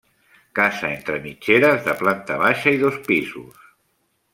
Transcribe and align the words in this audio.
Casa 0.59 0.89
entra 0.93 1.19
mitgeres 1.27 1.85
de 1.91 1.95
planta 2.03 2.41
baixa 2.47 2.77
i 2.79 2.83
dos 2.87 3.01
pisos. 3.11 3.65